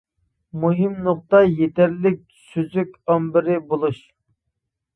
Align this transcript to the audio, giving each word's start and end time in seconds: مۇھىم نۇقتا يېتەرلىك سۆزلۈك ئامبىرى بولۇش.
مۇھىم 0.61 0.95
نۇقتا 1.07 1.41
يېتەرلىك 1.49 2.19
سۆزلۈك 2.47 2.99
ئامبىرى 3.15 3.61
بولۇش. 3.71 4.05